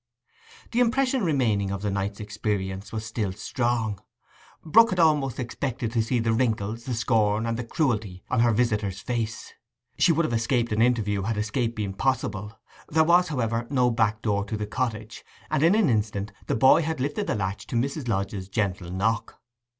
[0.71, 4.01] The impression remaining from the night's experience was still strong.
[4.65, 8.51] Brook had almost expected to see the wrinkles, the scorn, and the cruelty on her
[8.51, 9.53] visitor's face.
[9.99, 12.57] She would have escaped an interview, had escape been possible.
[12.89, 16.99] There was, however, no backdoor to the cottage, and in an instant the boy had
[16.99, 18.07] lifted the latch to Mrs.
[18.07, 19.39] Lodge's gentle knock.